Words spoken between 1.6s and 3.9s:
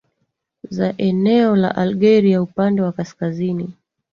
Algeria upande wa kaskazini